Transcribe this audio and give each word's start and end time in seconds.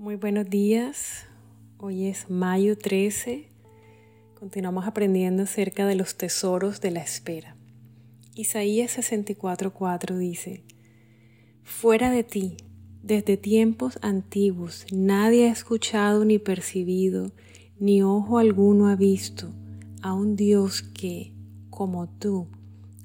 Muy 0.00 0.16
buenos 0.16 0.48
días. 0.48 1.26
Hoy 1.76 2.06
es 2.06 2.30
mayo 2.30 2.78
13. 2.78 3.50
Continuamos 4.34 4.86
aprendiendo 4.86 5.42
acerca 5.42 5.86
de 5.86 5.94
los 5.94 6.16
tesoros 6.16 6.80
de 6.80 6.90
la 6.90 7.02
espera. 7.02 7.54
Isaías 8.34 8.96
64:4 8.96 10.16
dice, 10.16 10.64
Fuera 11.64 12.10
de 12.10 12.24
ti, 12.24 12.56
desde 13.02 13.36
tiempos 13.36 13.98
antiguos, 14.00 14.86
nadie 14.90 15.50
ha 15.50 15.52
escuchado 15.52 16.24
ni 16.24 16.38
percibido, 16.38 17.32
ni 17.78 18.02
ojo 18.02 18.38
alguno 18.38 18.88
ha 18.88 18.96
visto 18.96 19.52
a 20.00 20.14
un 20.14 20.34
Dios 20.34 20.80
que, 20.80 21.34
como 21.68 22.08
tú, 22.08 22.48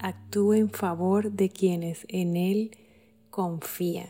actúe 0.00 0.54
en 0.54 0.70
favor 0.70 1.30
de 1.30 1.50
quienes 1.50 2.04
en 2.08 2.36
Él 2.36 2.72
confían. 3.30 4.08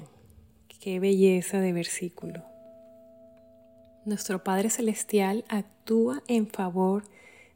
Qué 0.81 0.99
belleza 0.99 1.61
de 1.61 1.75
versículo. 1.75 2.50
Nuestro 4.07 4.43
Padre 4.43 4.71
Celestial 4.71 5.45
actúa 5.49 6.23
en 6.27 6.47
favor 6.47 7.05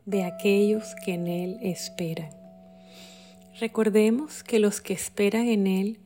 de 0.04 0.24
aquellos 0.24 0.94
que 1.02 1.14
en 1.14 1.26
Él 1.26 1.58
esperan. 1.62 2.30
Recordemos 3.60 4.44
que 4.44 4.58
los 4.58 4.82
que 4.82 4.92
esperan 4.92 5.46
en 5.46 5.66
Él 5.66 6.00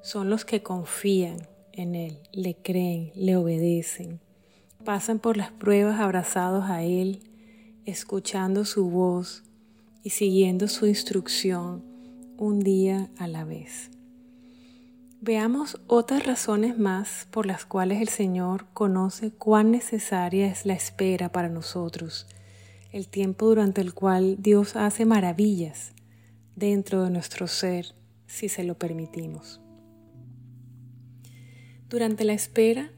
son 0.00 0.30
los 0.30 0.44
que 0.44 0.62
confían 0.62 1.48
en 1.72 1.96
Él, 1.96 2.18
le 2.32 2.54
creen, 2.54 3.10
le 3.16 3.34
obedecen, 3.34 4.20
pasan 4.84 5.18
por 5.18 5.36
las 5.36 5.50
pruebas 5.50 5.98
abrazados 5.98 6.70
a 6.70 6.84
Él, 6.84 7.20
escuchando 7.84 8.64
su 8.64 8.88
voz 8.88 9.42
y 10.04 10.10
siguiendo 10.10 10.68
su 10.68 10.86
instrucción 10.86 11.82
un 12.36 12.60
día 12.60 13.10
a 13.18 13.26
la 13.26 13.44
vez. 13.44 13.90
Veamos 15.24 15.80
otras 15.86 16.26
razones 16.26 16.76
más 16.76 17.28
por 17.30 17.46
las 17.46 17.64
cuales 17.64 18.00
el 18.00 18.08
Señor 18.08 18.66
conoce 18.72 19.30
cuán 19.30 19.70
necesaria 19.70 20.48
es 20.48 20.66
la 20.66 20.72
espera 20.72 21.30
para 21.30 21.48
nosotros, 21.48 22.26
el 22.90 23.06
tiempo 23.06 23.46
durante 23.46 23.80
el 23.82 23.94
cual 23.94 24.42
Dios 24.42 24.74
hace 24.74 25.04
maravillas 25.04 25.92
dentro 26.56 27.04
de 27.04 27.10
nuestro 27.10 27.46
ser 27.46 27.94
si 28.26 28.48
se 28.48 28.64
lo 28.64 28.76
permitimos. 28.76 29.60
Durante 31.88 32.24
la 32.24 32.32
espera, 32.32 32.90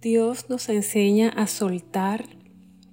Dios 0.00 0.50
nos 0.50 0.68
enseña 0.68 1.28
a 1.28 1.46
soltar 1.46 2.24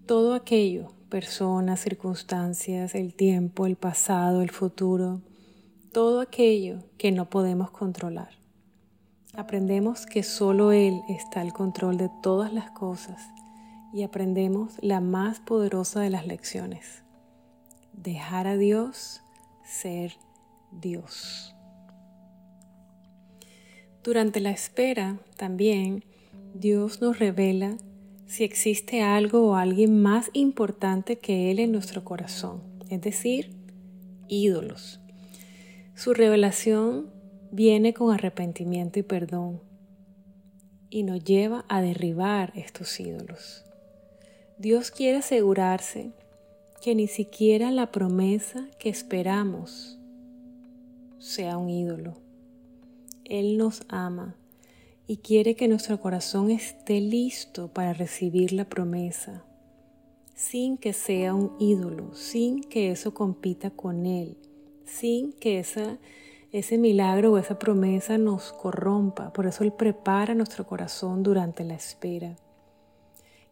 todo 0.05 0.35
aquello, 0.35 0.93
personas, 1.09 1.79
circunstancias, 1.79 2.93
el 2.93 3.15
tiempo, 3.15 3.65
el 3.65 3.77
pasado, 3.77 4.43
el 4.43 4.51
futuro, 4.51 5.23
todo 5.97 6.21
aquello 6.21 6.83
que 6.99 7.11
no 7.11 7.27
podemos 7.27 7.71
controlar. 7.71 8.29
Aprendemos 9.33 10.05
que 10.05 10.21
solo 10.21 10.71
Él 10.71 11.01
está 11.09 11.41
al 11.41 11.53
control 11.53 11.97
de 11.97 12.11
todas 12.21 12.53
las 12.53 12.69
cosas 12.69 13.19
y 13.91 14.03
aprendemos 14.03 14.73
la 14.81 15.01
más 15.01 15.39
poderosa 15.39 15.99
de 15.99 16.11
las 16.11 16.27
lecciones, 16.27 17.01
dejar 17.93 18.45
a 18.45 18.57
Dios 18.57 19.23
ser 19.65 20.11
Dios. 20.71 21.55
Durante 24.03 24.39
la 24.39 24.51
espera 24.51 25.17
también 25.35 26.05
Dios 26.53 27.01
nos 27.01 27.17
revela 27.17 27.75
si 28.27 28.43
existe 28.43 29.01
algo 29.01 29.47
o 29.49 29.55
alguien 29.55 29.99
más 29.99 30.29
importante 30.33 31.17
que 31.17 31.49
Él 31.49 31.57
en 31.57 31.71
nuestro 31.71 32.03
corazón, 32.03 32.61
es 32.87 33.01
decir, 33.01 33.55
ídolos. 34.27 35.01
Su 35.97 36.13
revelación 36.13 37.09
viene 37.51 37.95
con 37.95 38.13
arrepentimiento 38.13 38.99
y 38.99 39.01
perdón 39.01 39.63
y 40.91 41.01
nos 41.01 41.23
lleva 41.23 41.65
a 41.69 41.81
derribar 41.81 42.53
estos 42.55 42.99
ídolos. 42.99 43.65
Dios 44.59 44.91
quiere 44.91 45.17
asegurarse 45.17 46.11
que 46.83 46.93
ni 46.93 47.07
siquiera 47.07 47.71
la 47.71 47.91
promesa 47.91 48.69
que 48.77 48.89
esperamos 48.89 49.97
sea 51.17 51.57
un 51.57 51.71
ídolo. 51.71 52.13
Él 53.25 53.57
nos 53.57 53.81
ama 53.89 54.35
y 55.07 55.17
quiere 55.17 55.55
que 55.55 55.67
nuestro 55.67 55.99
corazón 55.99 56.51
esté 56.51 57.01
listo 57.01 57.73
para 57.73 57.93
recibir 57.93 58.53
la 58.53 58.69
promesa, 58.69 59.43
sin 60.35 60.77
que 60.77 60.93
sea 60.93 61.33
un 61.33 61.55
ídolo, 61.59 62.13
sin 62.13 62.61
que 62.61 62.91
eso 62.91 63.15
compita 63.15 63.71
con 63.71 64.05
Él 64.05 64.37
sin 64.87 65.33
que 65.33 65.59
ese 65.59 66.77
milagro 66.77 67.33
o 67.33 67.37
esa 67.37 67.59
promesa 67.59 68.17
nos 68.17 68.53
corrompa. 68.53 69.31
Por 69.33 69.45
eso 69.45 69.63
Él 69.63 69.73
prepara 69.73 70.33
nuestro 70.33 70.65
corazón 70.65 71.23
durante 71.23 71.63
la 71.63 71.75
espera. 71.75 72.35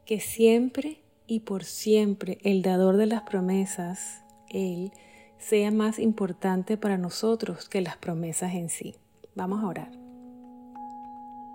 Que 0.05 0.19
siempre 0.19 1.01
y 1.27 1.41
por 1.41 1.63
siempre 1.63 2.37
el 2.43 2.61
dador 2.61 2.97
de 2.97 3.07
las 3.07 3.23
promesas, 3.23 4.23
Él, 4.49 4.91
sea 5.37 5.69
más 5.69 5.99
importante 5.99 6.77
para 6.77 6.97
nosotros 6.97 7.69
que 7.69 7.81
las 7.81 7.97
promesas 7.97 8.53
en 8.55 8.69
sí. 8.69 8.95
Vamos 9.35 9.63
a 9.63 9.67
orar. 9.67 9.91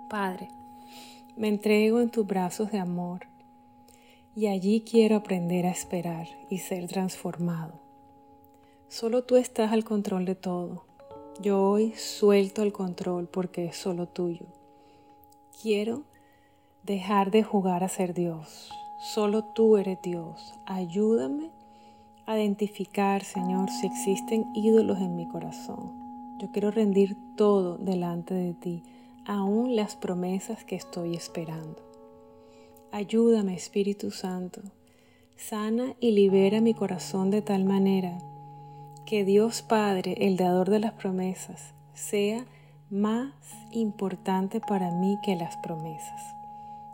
Padre, 0.08 0.48
me 1.36 1.48
entrego 1.48 2.00
en 2.00 2.10
tus 2.10 2.26
brazos 2.26 2.70
de 2.70 2.78
amor 2.78 3.26
y 4.36 4.46
allí 4.46 4.84
quiero 4.88 5.16
aprender 5.16 5.66
a 5.66 5.70
esperar 5.70 6.26
y 6.50 6.58
ser 6.58 6.86
transformado. 6.86 7.89
Solo 8.90 9.22
tú 9.22 9.36
estás 9.36 9.70
al 9.70 9.84
control 9.84 10.24
de 10.24 10.34
todo. 10.34 10.82
Yo 11.40 11.62
hoy 11.62 11.92
suelto 11.92 12.64
el 12.64 12.72
control 12.72 13.28
porque 13.28 13.66
es 13.66 13.76
solo 13.76 14.08
tuyo. 14.08 14.46
Quiero 15.62 16.02
dejar 16.82 17.30
de 17.30 17.44
jugar 17.44 17.84
a 17.84 17.88
ser 17.88 18.14
Dios. 18.14 18.72
Solo 18.98 19.44
tú 19.44 19.76
eres 19.76 20.02
Dios. 20.02 20.54
Ayúdame 20.66 21.52
a 22.26 22.36
identificar, 22.36 23.22
Señor, 23.22 23.70
si 23.70 23.86
existen 23.86 24.44
ídolos 24.56 24.98
en 24.98 25.14
mi 25.14 25.28
corazón. 25.28 25.92
Yo 26.40 26.50
quiero 26.50 26.72
rendir 26.72 27.16
todo 27.36 27.78
delante 27.78 28.34
de 28.34 28.54
ti, 28.54 28.82
aún 29.24 29.76
las 29.76 29.94
promesas 29.94 30.64
que 30.64 30.74
estoy 30.74 31.14
esperando. 31.14 31.80
Ayúdame, 32.90 33.54
Espíritu 33.54 34.10
Santo. 34.10 34.62
Sana 35.36 35.94
y 36.00 36.10
libera 36.10 36.60
mi 36.60 36.74
corazón 36.74 37.30
de 37.30 37.40
tal 37.40 37.64
manera 37.64 38.18
que 39.10 39.24
Dios 39.24 39.62
Padre, 39.62 40.14
el 40.20 40.36
dador 40.36 40.70
de 40.70 40.78
las 40.78 40.92
promesas, 40.92 41.74
sea 41.94 42.46
más 42.90 43.34
importante 43.72 44.60
para 44.60 44.92
mí 44.92 45.18
que 45.24 45.34
las 45.34 45.56
promesas. 45.56 46.22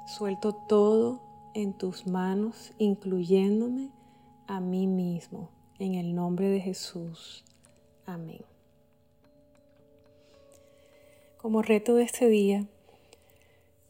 Suelto 0.07 0.55
todo 0.55 1.21
en 1.53 1.75
tus 1.75 2.07
manos, 2.07 2.73
incluyéndome 2.79 3.91
a 4.47 4.61
mí 4.61 4.87
mismo. 4.87 5.51
En 5.79 5.95
el 5.95 6.15
nombre 6.15 6.49
de 6.49 6.59
Jesús. 6.59 7.45
Amén. 8.07 8.41
Como 11.37 11.61
reto 11.61 11.97
de 11.97 12.05
este 12.05 12.29
día, 12.29 12.65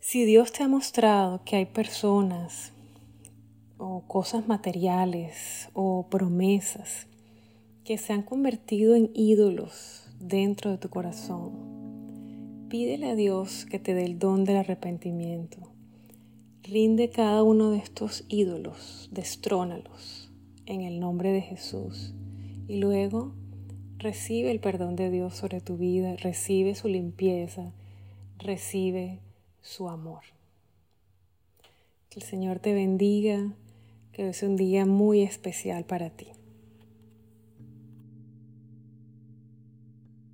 si 0.00 0.24
Dios 0.24 0.50
te 0.50 0.64
ha 0.64 0.68
mostrado 0.68 1.44
que 1.44 1.54
hay 1.54 1.66
personas 1.66 2.72
o 3.78 4.02
cosas 4.08 4.48
materiales 4.48 5.68
o 5.74 6.08
promesas 6.10 7.06
que 7.86 7.98
se 7.98 8.12
han 8.12 8.22
convertido 8.22 8.96
en 8.96 9.12
ídolos 9.14 10.08
dentro 10.18 10.72
de 10.72 10.76
tu 10.76 10.88
corazón. 10.88 11.52
Pídele 12.68 13.10
a 13.10 13.14
Dios 13.14 13.64
que 13.64 13.78
te 13.78 13.94
dé 13.94 14.04
el 14.04 14.18
don 14.18 14.44
del 14.44 14.56
arrepentimiento. 14.56 15.58
Rinde 16.64 17.10
cada 17.10 17.44
uno 17.44 17.70
de 17.70 17.78
estos 17.78 18.24
ídolos, 18.28 19.08
destrónalos 19.12 20.32
en 20.66 20.82
el 20.82 20.98
nombre 20.98 21.30
de 21.30 21.42
Jesús. 21.42 22.12
Y 22.66 22.78
luego 22.78 23.32
recibe 23.98 24.50
el 24.50 24.58
perdón 24.58 24.96
de 24.96 25.08
Dios 25.08 25.36
sobre 25.36 25.60
tu 25.60 25.76
vida, 25.76 26.16
recibe 26.16 26.74
su 26.74 26.88
limpieza, 26.88 27.72
recibe 28.38 29.20
su 29.60 29.88
amor. 29.88 30.24
Que 32.10 32.18
el 32.18 32.26
Señor 32.26 32.58
te 32.58 32.74
bendiga, 32.74 33.54
que 34.10 34.28
es 34.28 34.42
un 34.42 34.56
día 34.56 34.86
muy 34.86 35.22
especial 35.22 35.84
para 35.84 36.10
ti. 36.10 36.26